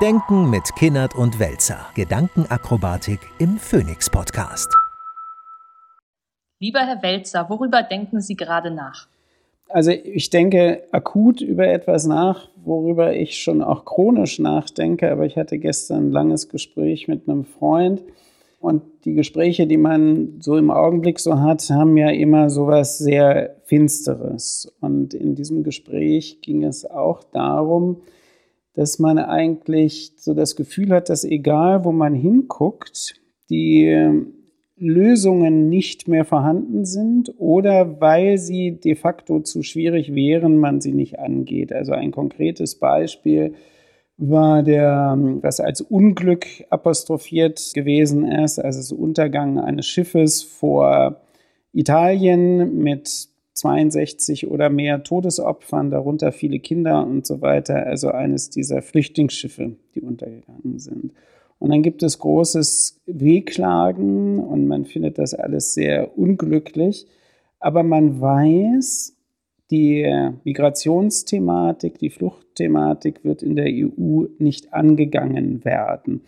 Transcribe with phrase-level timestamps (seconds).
[0.00, 1.84] Denken mit Kinnert und Welzer.
[1.94, 4.74] Gedankenakrobatik im Phoenix Podcast.
[6.58, 9.08] Lieber Herr Welzer, worüber denken Sie gerade nach?
[9.68, 15.12] Also ich denke akut über etwas nach, worüber ich schon auch chronisch nachdenke.
[15.12, 18.02] Aber ich hatte gestern ein langes Gespräch mit einem Freund.
[18.58, 22.96] Und die Gespräche, die man so im Augenblick so hat, haben ja immer so was
[22.96, 24.72] sehr Finsteres.
[24.80, 27.98] Und in diesem Gespräch ging es auch darum,
[28.80, 33.12] dass man eigentlich so das Gefühl hat, dass egal wo man hinguckt,
[33.50, 33.94] die
[34.78, 40.94] Lösungen nicht mehr vorhanden sind oder weil sie de facto zu schwierig wären, man sie
[40.94, 41.74] nicht angeht.
[41.74, 43.52] Also ein konkretes Beispiel
[44.16, 51.20] war der, was als Unglück apostrophiert gewesen ist, also das Untergang eines Schiffes vor
[51.74, 53.28] Italien mit
[53.60, 57.86] 62 oder mehr Todesopfern, darunter viele Kinder und so weiter.
[57.86, 61.12] Also eines dieser Flüchtlingsschiffe, die untergegangen sind.
[61.58, 67.06] Und dann gibt es großes Wehklagen und man findet das alles sehr unglücklich.
[67.58, 69.14] Aber man weiß,
[69.70, 76.22] die Migrationsthematik, die Fluchtthematik wird in der EU nicht angegangen werden.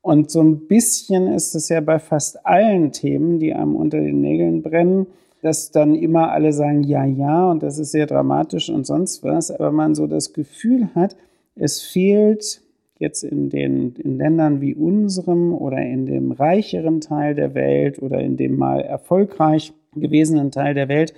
[0.00, 4.20] Und so ein bisschen ist es ja bei fast allen Themen, die einem unter den
[4.20, 5.06] Nägeln brennen,
[5.42, 9.50] dass dann immer alle sagen, ja, ja, und das ist sehr dramatisch und sonst was,
[9.50, 11.16] aber man so das Gefühl hat,
[11.56, 12.62] es fehlt
[12.98, 18.20] jetzt in den in Ländern wie unserem oder in dem reicheren Teil der Welt oder
[18.20, 21.12] in dem mal erfolgreich gewesenen Teil der Welt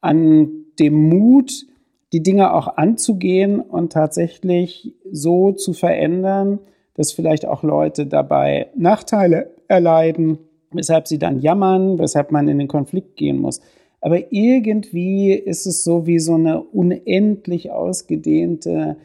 [0.00, 1.64] an dem Mut,
[2.12, 6.58] die Dinge auch anzugehen und tatsächlich so zu verändern,
[6.94, 10.38] dass vielleicht auch Leute dabei Nachteile erleiden,
[10.74, 13.62] weshalb sie dann jammern, weshalb man in den Konflikt gehen muss.
[14.00, 18.96] Aber irgendwie ist es so wie so eine unendlich ausgedehnte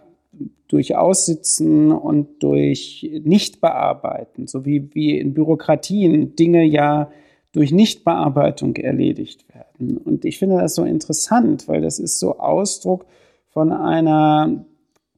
[0.68, 7.12] durch Aussitzen und durch Nichtbearbeiten, so wie, wie in Bürokratien Dinge ja
[7.52, 9.98] durch Nichtbearbeitung erledigt werden.
[9.98, 13.06] Und ich finde das so interessant, weil das ist so Ausdruck
[13.50, 14.66] von einer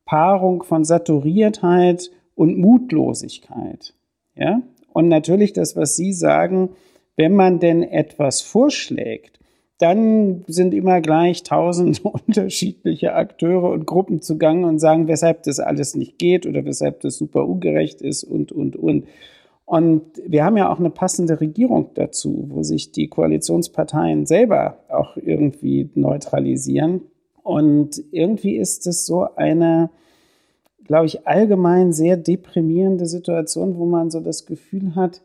[0.06, 3.94] Paarung von Saturiertheit und Mutlosigkeit.
[4.36, 4.62] Ja?
[4.94, 6.70] Und natürlich das, was Sie sagen,
[7.18, 9.38] wenn man denn etwas vorschlägt,
[9.80, 15.96] dann sind immer gleich tausend unterschiedliche Akteure und Gruppen zugange und sagen, weshalb das alles
[15.96, 19.06] nicht geht oder weshalb das super ungerecht ist und, und, und.
[19.66, 25.18] Und wir haben ja auch eine passende Regierung dazu, wo sich die Koalitionsparteien selber auch
[25.18, 27.02] irgendwie neutralisieren.
[27.44, 29.90] Und irgendwie ist es so eine,
[30.86, 35.22] glaube ich, allgemein sehr deprimierende Situation, wo man so das Gefühl hat,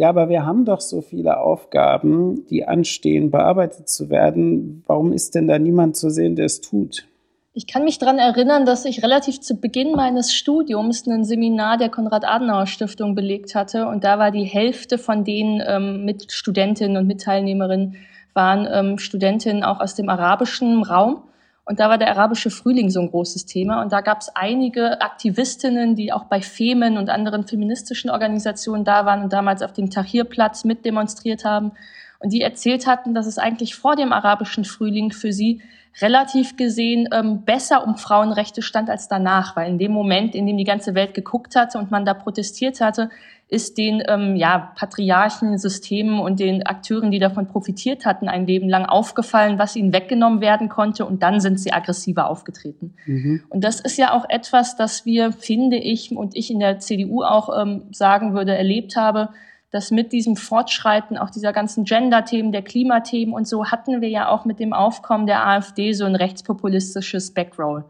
[0.00, 4.82] ja, aber wir haben doch so viele Aufgaben, die anstehen, bearbeitet zu werden.
[4.86, 7.04] Warum ist denn da niemand zu sehen, der es tut?
[7.52, 11.90] Ich kann mich daran erinnern, dass ich relativ zu Beginn meines Studiums ein Seminar der
[11.90, 13.88] Konrad-Adenauer-Stiftung belegt hatte.
[13.88, 17.96] Und da war die Hälfte von den ähm, Mitstudentinnen und Mitteilnehmerinnen
[18.32, 21.24] waren ähm, Studentinnen auch aus dem arabischen Raum.
[21.70, 23.80] Und da war der arabische Frühling so ein großes Thema.
[23.80, 29.06] Und da gab es einige Aktivistinnen, die auch bei Femen und anderen feministischen Organisationen da
[29.06, 31.70] waren und damals auf dem Tahrirplatz mitdemonstriert haben.
[32.18, 35.62] Und die erzählt hatten, dass es eigentlich vor dem arabischen Frühling für sie
[36.00, 40.56] relativ gesehen ähm, besser um Frauenrechte stand als danach, weil in dem Moment, in dem
[40.56, 43.10] die ganze Welt geguckt hatte und man da protestiert hatte,
[43.50, 48.68] ist den ähm, ja, patriarchen Systemen und den Akteuren, die davon profitiert hatten, ein Leben
[48.68, 52.94] lang aufgefallen, was ihnen weggenommen werden konnte und dann sind sie aggressiver aufgetreten.
[53.06, 53.42] Mhm.
[53.48, 57.24] Und das ist ja auch etwas, das wir, finde ich, und ich in der CDU
[57.24, 59.30] auch ähm, sagen würde, erlebt habe,
[59.72, 64.28] dass mit diesem Fortschreiten auch dieser ganzen Gender-Themen, der Klimathemen und so hatten wir ja
[64.28, 67.84] auch mit dem Aufkommen der AfD so ein rechtspopulistisches Backroll.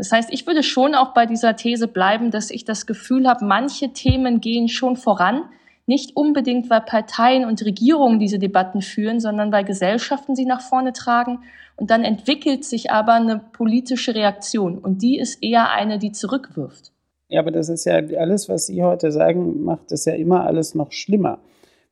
[0.00, 3.44] Das heißt, ich würde schon auch bei dieser These bleiben, dass ich das Gefühl habe,
[3.44, 5.42] manche Themen gehen schon voran.
[5.84, 10.94] Nicht unbedingt, weil Parteien und Regierungen diese Debatten führen, sondern weil Gesellschaften sie nach vorne
[10.94, 11.40] tragen.
[11.76, 14.78] Und dann entwickelt sich aber eine politische Reaktion.
[14.78, 16.92] Und die ist eher eine, die zurückwirft.
[17.28, 20.74] Ja, aber das ist ja alles, was Sie heute sagen, macht es ja immer alles
[20.74, 21.40] noch schlimmer.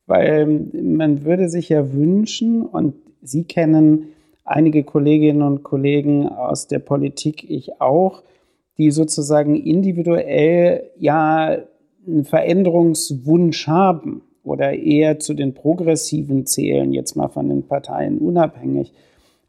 [0.07, 4.15] Weil man würde sich ja wünschen, und Sie kennen
[4.49, 8.23] einige Kolleginnen und Kollegen aus der Politik, ich auch,
[8.77, 11.59] die sozusagen individuell ja
[12.07, 18.93] einen Veränderungswunsch haben oder eher zu den Progressiven zählen, jetzt mal von den Parteien unabhängig.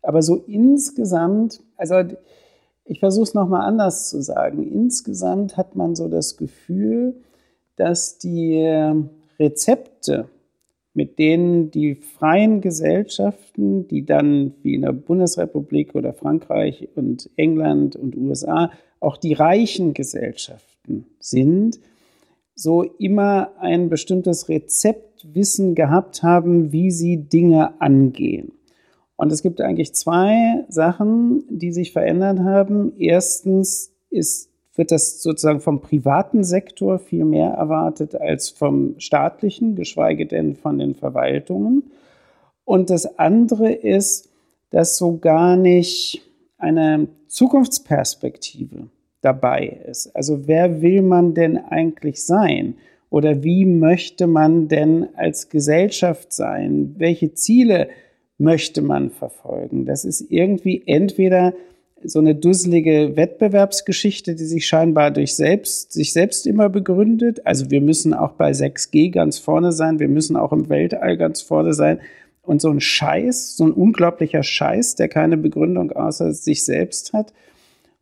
[0.01, 1.95] Aber so insgesamt, also
[2.85, 4.67] ich versuche es nochmal anders zu sagen.
[4.67, 7.21] Insgesamt hat man so das Gefühl,
[7.75, 8.65] dass die
[9.39, 10.27] Rezepte,
[10.93, 17.95] mit denen die freien Gesellschaften, die dann wie in der Bundesrepublik oder Frankreich und England
[17.95, 21.79] und USA auch die reichen Gesellschaften sind,
[22.55, 28.51] so immer ein bestimmtes Rezeptwissen gehabt haben, wie sie Dinge angehen.
[29.15, 32.93] Und es gibt eigentlich zwei Sachen, die sich verändert haben.
[32.97, 34.49] Erstens ist,
[34.79, 40.79] wird das sozusagen vom privaten Sektor viel mehr erwartet als vom staatlichen, geschweige denn von
[40.79, 41.91] den Verwaltungen.
[42.63, 44.29] Und das andere ist,
[44.69, 46.21] dass so gar nicht
[46.57, 48.87] eine Zukunftsperspektive
[49.19, 50.15] dabei ist.
[50.15, 52.75] Also wer will man denn eigentlich sein?
[53.09, 56.95] Oder wie möchte man denn als Gesellschaft sein?
[56.97, 57.89] Welche Ziele
[58.37, 59.85] möchte man verfolgen.
[59.85, 61.53] Das ist irgendwie entweder
[62.03, 67.45] so eine dusselige Wettbewerbsgeschichte, die sich scheinbar durch selbst, sich selbst immer begründet.
[67.45, 71.41] Also wir müssen auch bei 6G ganz vorne sein, wir müssen auch im Weltall ganz
[71.41, 71.99] vorne sein.
[72.41, 77.33] Und so ein Scheiß, so ein unglaublicher Scheiß, der keine Begründung außer sich selbst hat.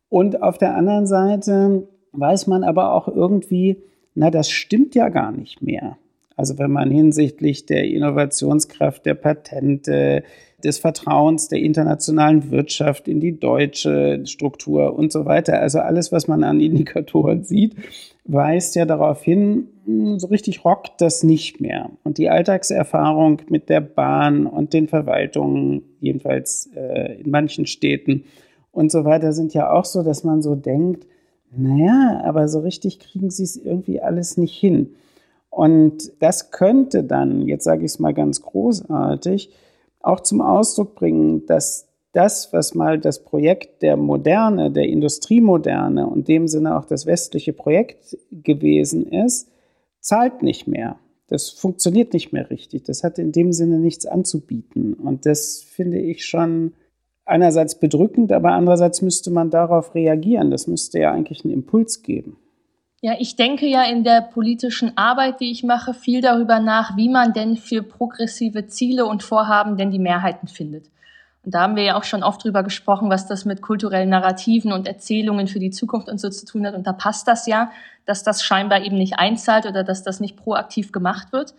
[0.08, 3.82] Und auf der anderen Seite weiß man aber auch irgendwie,
[4.14, 5.98] na, das stimmt ja gar nicht mehr.
[6.36, 10.22] Also wenn man hinsichtlich der Innovationskraft der Patente,
[10.64, 16.26] des Vertrauens der internationalen Wirtschaft in die deutsche Struktur und so weiter, also alles, was
[16.26, 17.76] man an Indikatoren sieht,
[18.24, 21.90] weist ja darauf hin, hm, so richtig rockt das nicht mehr.
[22.02, 28.24] Und die Alltagserfahrung mit der Bahn und den Verwaltungen, jedenfalls äh, in manchen Städten
[28.72, 31.06] und so weiter, sind ja auch so, dass man so denkt,
[31.56, 34.90] naja, aber so richtig kriegen sie es irgendwie alles nicht hin.
[35.50, 39.50] Und das könnte dann, jetzt sage ich es mal ganz großartig,
[40.00, 46.28] auch zum Ausdruck bringen, dass das, was mal das Projekt der Moderne, der Industriemoderne und
[46.28, 49.50] dem Sinne auch das westliche Projekt gewesen ist,
[50.00, 50.98] zahlt nicht mehr.
[51.28, 52.84] Das funktioniert nicht mehr richtig.
[52.84, 54.94] Das hat in dem Sinne nichts anzubieten.
[54.94, 56.72] Und das finde ich schon
[57.26, 60.50] einerseits bedrückend, aber andererseits müsste man darauf reagieren.
[60.50, 62.38] Das müsste ja eigentlich einen Impuls geben.
[63.00, 67.08] Ja, ich denke ja in der politischen Arbeit, die ich mache, viel darüber nach, wie
[67.08, 70.86] man denn für progressive Ziele und Vorhaben denn die Mehrheiten findet.
[71.44, 74.72] Und da haben wir ja auch schon oft drüber gesprochen, was das mit kulturellen Narrativen
[74.72, 76.74] und Erzählungen für die Zukunft und so zu tun hat.
[76.74, 77.70] Und da passt das ja,
[78.04, 81.54] dass das scheinbar eben nicht einzahlt oder dass das nicht proaktiv gemacht wird.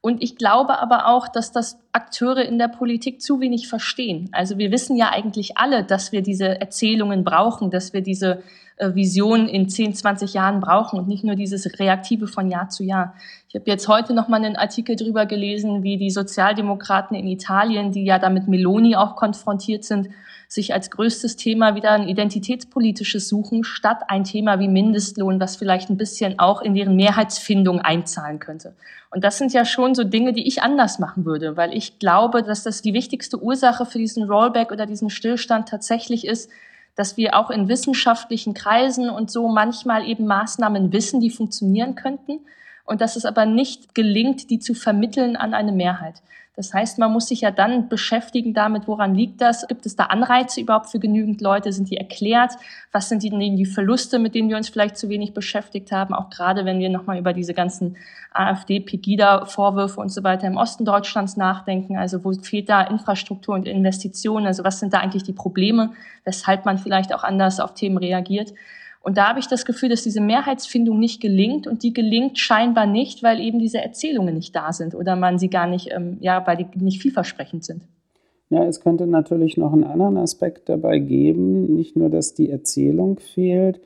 [0.00, 4.30] Und ich glaube aber auch, dass das Akteure in der Politik zu wenig verstehen.
[4.32, 8.42] Also wir wissen ja eigentlich alle, dass wir diese Erzählungen brauchen, dass wir diese
[8.80, 13.14] Vision in 10, 20 Jahren brauchen und nicht nur dieses Reaktive von Jahr zu Jahr.
[13.48, 17.92] Ich habe jetzt heute noch mal einen Artikel drüber gelesen, wie die Sozialdemokraten in Italien,
[17.92, 20.08] die ja damit Meloni auch konfrontiert sind,
[20.48, 25.90] sich als größtes Thema wieder ein identitätspolitisches suchen, statt ein Thema wie Mindestlohn, was vielleicht
[25.90, 28.74] ein bisschen auch in deren Mehrheitsfindung einzahlen könnte.
[29.10, 32.42] Und das sind ja schon so Dinge, die ich anders machen würde, weil ich glaube,
[32.42, 36.50] dass das die wichtigste Ursache für diesen Rollback oder diesen Stillstand tatsächlich ist,
[36.98, 42.40] dass wir auch in wissenschaftlichen Kreisen und so manchmal eben Maßnahmen wissen, die funktionieren könnten.
[42.84, 46.22] und dass es aber nicht gelingt, die zu vermitteln an eine Mehrheit.
[46.58, 49.64] Das heißt, man muss sich ja dann beschäftigen damit, woran liegt das?
[49.68, 51.72] Gibt es da Anreize überhaupt für genügend Leute?
[51.72, 52.50] Sind die erklärt?
[52.90, 56.14] Was sind die, die Verluste, mit denen wir uns vielleicht zu wenig beschäftigt haben?
[56.14, 57.96] Auch gerade, wenn wir nochmal über diese ganzen
[58.32, 61.96] AfD-Pegida-Vorwürfe und so weiter im Osten Deutschlands nachdenken.
[61.96, 64.48] Also wo fehlt da Infrastruktur und Investitionen?
[64.48, 65.92] Also was sind da eigentlich die Probleme,
[66.24, 68.52] weshalb man vielleicht auch anders auf Themen reagiert?
[69.00, 72.86] Und da habe ich das Gefühl, dass diese Mehrheitsfindung nicht gelingt und die gelingt scheinbar
[72.86, 76.46] nicht, weil eben diese Erzählungen nicht da sind oder man sie gar nicht, ähm, ja,
[76.46, 77.82] weil die nicht vielversprechend sind.
[78.50, 83.18] Ja, es könnte natürlich noch einen anderen Aspekt dabei geben, nicht nur, dass die Erzählung
[83.18, 83.80] fehlt,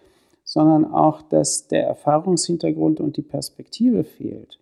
[0.44, 4.60] sondern auch, dass der Erfahrungshintergrund und die Perspektive fehlt.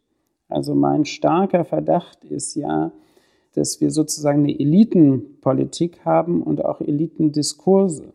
[0.48, 2.92] Also mein starker Verdacht ist ja,
[3.54, 8.12] dass wir sozusagen eine Elitenpolitik haben und auch Elitendiskurse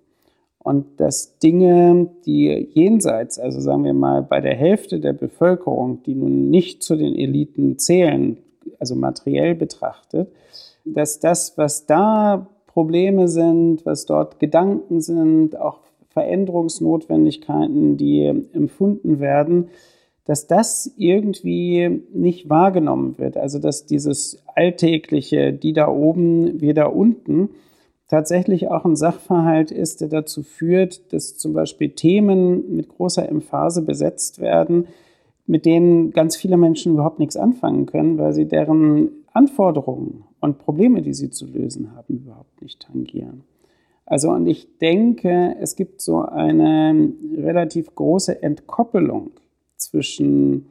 [0.65, 6.15] und dass Dinge, die jenseits, also sagen wir mal bei der Hälfte der Bevölkerung, die
[6.15, 8.38] nun nicht zu den Eliten zählen,
[8.79, 10.27] also materiell betrachtet,
[10.84, 19.67] dass das, was da Probleme sind, was dort Gedanken sind, auch Veränderungsnotwendigkeiten, die empfunden werden,
[20.25, 23.38] dass das irgendwie nicht wahrgenommen wird.
[23.38, 27.51] Also dass dieses alltägliche, die da oben, wir da unten,
[28.07, 33.81] tatsächlich auch ein Sachverhalt ist, der dazu führt, dass zum Beispiel Themen mit großer Emphase
[33.81, 34.88] besetzt werden,
[35.47, 41.01] mit denen ganz viele Menschen überhaupt nichts anfangen können, weil sie deren Anforderungen und Probleme,
[41.01, 43.43] die sie zu lösen haben, überhaupt nicht tangieren.
[44.05, 49.31] Also und ich denke, es gibt so eine relativ große Entkoppelung
[49.77, 50.67] zwischen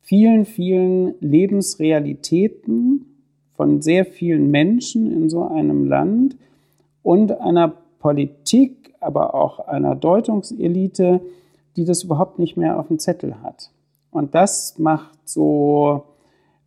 [0.00, 3.06] vielen, vielen Lebensrealitäten
[3.54, 6.36] von sehr vielen Menschen in so einem Land
[7.02, 11.20] und einer Politik, aber auch einer Deutungselite,
[11.76, 13.70] die das überhaupt nicht mehr auf dem Zettel hat.
[14.10, 16.04] Und das macht so,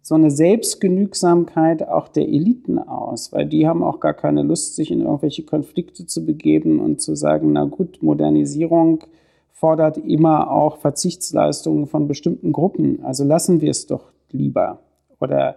[0.02, 4.92] so eine Selbstgenügsamkeit auch der Eliten aus, weil die haben auch gar keine Lust, sich
[4.92, 9.04] in irgendwelche Konflikte zu begeben und zu sagen, na gut, Modernisierung
[9.52, 14.80] fordert immer auch Verzichtsleistungen von bestimmten Gruppen, also lassen wir es doch lieber.
[15.20, 15.56] Oder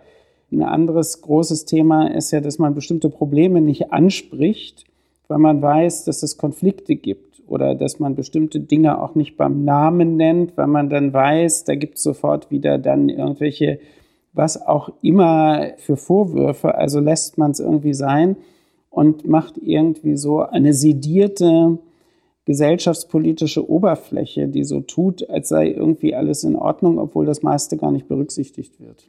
[0.53, 4.85] ein anderes großes Thema ist ja, dass man bestimmte Probleme nicht anspricht,
[5.29, 9.65] weil man weiß, dass es Konflikte gibt oder dass man bestimmte Dinge auch nicht beim
[9.65, 13.81] Namen nennt, weil man dann weiß, da gibt es sofort wieder dann irgendwelche,
[14.33, 18.37] was auch immer für Vorwürfe, also lässt man es irgendwie sein
[18.91, 21.79] und macht irgendwie so eine sedierte
[22.45, 27.91] gesellschaftspolitische Oberfläche, die so tut, als sei irgendwie alles in Ordnung, obwohl das meiste gar
[27.91, 29.09] nicht berücksichtigt wird.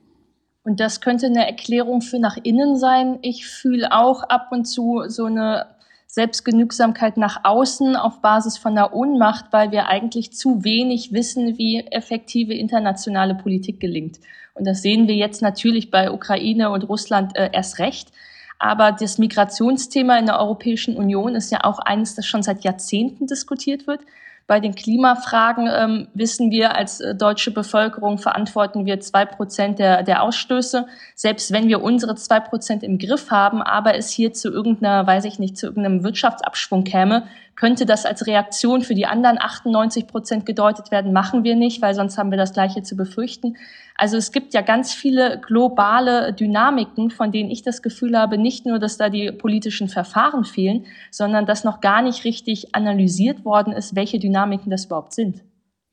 [0.67, 3.19] Und das könnte eine Erklärung für nach innen sein.
[3.21, 5.67] Ich fühle auch ab und zu so eine
[6.07, 11.87] Selbstgenügsamkeit nach außen auf Basis von der Ohnmacht, weil wir eigentlich zu wenig wissen, wie
[11.89, 14.19] effektive internationale Politik gelingt.
[14.55, 18.11] Und das sehen wir jetzt natürlich bei Ukraine und Russland äh, erst recht.
[18.59, 23.25] Aber das Migrationsthema in der Europäischen Union ist ja auch eines, das schon seit Jahrzehnten
[23.25, 24.01] diskutiert wird.
[24.47, 30.03] Bei den Klimafragen ähm, wissen wir, als äh, deutsche Bevölkerung verantworten wir zwei Prozent der,
[30.03, 30.87] der Ausstöße.
[31.15, 35.25] Selbst wenn wir unsere zwei Prozent im Griff haben, aber es hier zu irgendeiner, weiß
[35.25, 37.27] ich nicht, zu irgendeinem Wirtschaftsabschwung käme,
[37.57, 41.11] könnte das als Reaktion für die anderen 98 Prozent gedeutet werden.
[41.11, 43.57] Machen wir nicht, weil sonst haben wir das Gleiche zu befürchten.
[43.99, 48.67] Also es gibt ja ganz viele globale Dynamiken, von denen ich das Gefühl habe, nicht
[48.67, 53.73] nur, dass da die politischen Verfahren fehlen, sondern dass noch gar nicht richtig analysiert worden
[53.73, 55.43] ist, welche Dynamiken das überhaupt sind.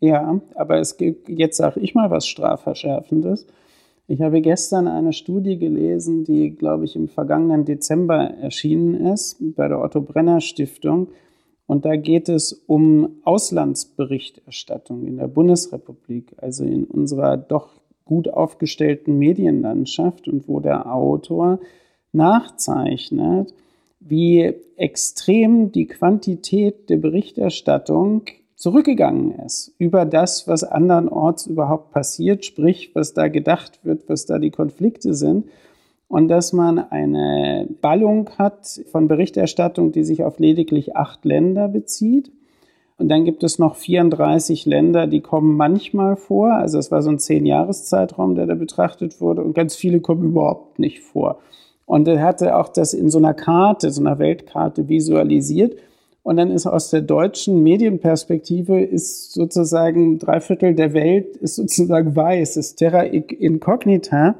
[0.01, 3.47] Ja, aber es gibt, jetzt sage ich mal was Strafverschärfendes.
[4.07, 9.67] Ich habe gestern eine Studie gelesen, die, glaube ich, im vergangenen Dezember erschienen ist, bei
[9.67, 11.09] der Otto Brenner Stiftung.
[11.65, 17.71] Und da geht es um Auslandsberichterstattung in der Bundesrepublik, also in unserer doch
[18.05, 21.59] gut aufgestellten Medienlandschaft und wo der Autor
[22.13, 23.55] nachzeichnet,
[24.01, 28.23] wie extrem die Quantität der Berichterstattung
[28.57, 34.39] zurückgegangen ist über das, was andernorts überhaupt passiert, sprich, was da gedacht wird, was da
[34.39, 35.47] die Konflikte sind.
[36.07, 42.31] Und dass man eine Ballung hat von Berichterstattung, die sich auf lediglich acht Länder bezieht
[42.97, 46.53] und dann gibt es noch 34 Länder, die kommen manchmal vor.
[46.53, 49.43] Also es war so ein Zehn-Jahres-Zeitraum, der da betrachtet wurde.
[49.43, 51.41] Und ganz viele kommen überhaupt nicht vor.
[51.87, 55.77] Und er hatte auch das in so einer Karte, so einer Weltkarte visualisiert.
[56.23, 62.15] Und dann ist aus der deutschen Medienperspektive ist sozusagen drei Viertel der Welt ist sozusagen
[62.15, 64.37] weiß, ist terra incognita.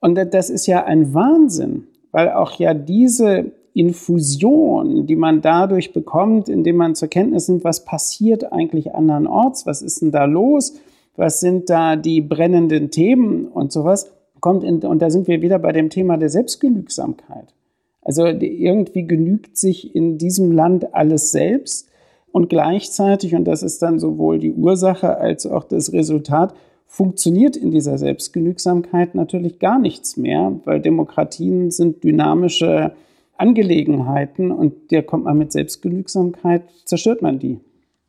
[0.00, 6.48] Und das ist ja ein Wahnsinn, weil auch ja diese Infusion, die man dadurch bekommt,
[6.48, 10.74] indem man zur Kenntnis nimmt, was passiert eigentlich andernorts, was ist denn da los,
[11.16, 14.10] was sind da die brennenden Themen und sowas,
[14.40, 17.54] kommt in, und da sind wir wieder bei dem Thema der Selbstgenügsamkeit.
[18.02, 21.88] Also irgendwie genügt sich in diesem Land alles selbst
[22.32, 26.54] und gleichzeitig, und das ist dann sowohl die Ursache als auch das Resultat,
[26.86, 32.92] funktioniert in dieser Selbstgenügsamkeit natürlich gar nichts mehr, weil Demokratien sind dynamische
[33.38, 37.60] Angelegenheiten und der kommt man mit Selbstgenügsamkeit, zerstört man die.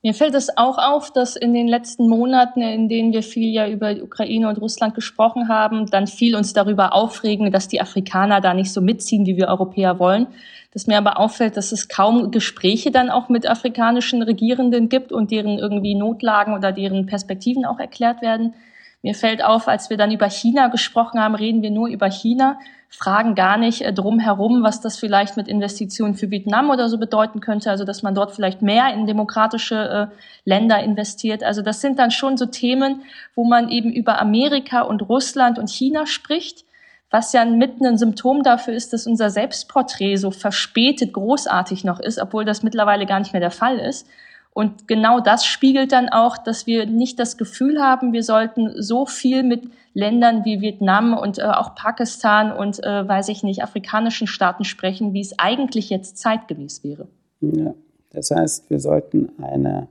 [0.01, 3.67] Mir fällt es auch auf, dass in den letzten Monaten, in denen wir viel ja
[3.67, 8.39] über die Ukraine und Russland gesprochen haben, dann viel uns darüber aufregen, dass die Afrikaner
[8.39, 10.27] da nicht so mitziehen, wie wir Europäer wollen.
[10.73, 15.31] Dass mir aber auffällt, dass es kaum Gespräche dann auch mit afrikanischen Regierenden gibt und
[15.31, 18.53] deren irgendwie Notlagen oder deren Perspektiven auch erklärt werden.
[19.01, 22.59] Mir fällt auf, als wir dann über China gesprochen haben, reden wir nur über China,
[22.89, 27.39] fragen gar nicht äh, drumherum, was das vielleicht mit Investitionen für Vietnam oder so bedeuten
[27.39, 31.43] könnte, also dass man dort vielleicht mehr in demokratische äh, Länder investiert.
[31.43, 33.03] Also das sind dann schon so Themen,
[33.35, 36.65] wo man eben über Amerika und Russland und China spricht,
[37.11, 42.19] was ja mitten ein Symptom dafür ist, dass unser Selbstporträt so verspätet großartig noch ist,
[42.19, 44.07] obwohl das mittlerweile gar nicht mehr der Fall ist.
[44.51, 49.05] Und genau das spiegelt dann auch, dass wir nicht das Gefühl haben, wir sollten so
[49.05, 54.27] viel mit Ländern wie Vietnam und äh, auch Pakistan und, äh, weiß ich nicht, afrikanischen
[54.27, 57.07] Staaten sprechen, wie es eigentlich jetzt zeitgemäß wäre.
[57.41, 57.73] Ja,
[58.11, 59.87] das heißt, wir sollten eine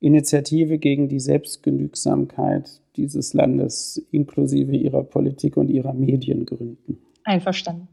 [0.00, 6.98] Initiative gegen die Selbstgenügsamkeit dieses Landes inklusive ihrer Politik und ihrer Medien gründen.
[7.24, 7.88] Einverstanden.